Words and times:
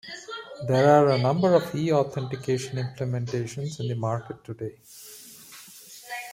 There 0.67 0.89
are 0.91 1.09
a 1.11 1.19
number 1.19 1.53
of 1.53 1.61
eAuthentication 1.75 2.79
implementations 2.97 3.79
in 3.79 3.87
the 3.87 3.93
market 3.93 4.43
today. 4.43 4.77